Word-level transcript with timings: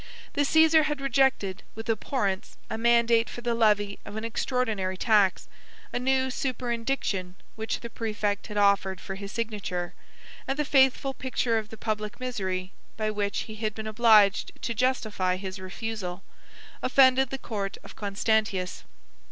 The 0.33 0.41
Cæsar 0.41 0.85
had 0.85 0.99
rejected, 0.99 1.61
with 1.75 1.87
abhorrence, 1.87 2.57
a 2.71 2.75
mandate 2.79 3.29
for 3.29 3.41
the 3.41 3.53
levy 3.53 3.99
of 4.03 4.15
an 4.15 4.23
extraordinary 4.25 4.97
tax; 4.97 5.47
a 5.93 5.99
new 5.99 6.29
superindiction, 6.31 7.35
which 7.55 7.81
the 7.81 7.89
præfect 7.91 8.47
had 8.47 8.57
offered 8.57 8.99
for 8.99 9.13
his 9.13 9.31
signature; 9.31 9.93
and 10.47 10.57
the 10.57 10.65
faithful 10.65 11.13
picture 11.13 11.59
of 11.59 11.69
the 11.69 11.77
public 11.77 12.19
misery, 12.19 12.71
by 12.97 13.11
which 13.11 13.41
he 13.41 13.53
had 13.57 13.75
been 13.75 13.85
obliged 13.85 14.51
to 14.63 14.73
justify 14.73 15.35
his 15.35 15.59
refusal, 15.59 16.23
offended 16.81 17.29
the 17.29 17.37
court 17.37 17.77
of 17.83 17.95
Constantius. 17.95 18.83